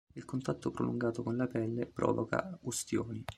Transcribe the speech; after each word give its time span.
Il 0.15 0.25
contatto 0.25 0.71
prolungato 0.71 1.21
con 1.21 1.35
la 1.37 1.45
pelle 1.45 1.85
provoca 1.85 2.57
ustioni. 2.63 3.23